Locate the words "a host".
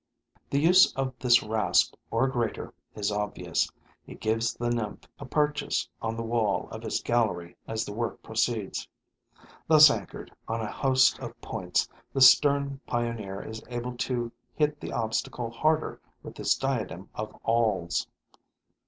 10.59-11.19